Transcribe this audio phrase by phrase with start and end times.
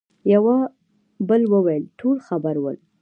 [0.33, 0.57] يوه
[1.29, 2.77] بل وويل: ټول خبر ول.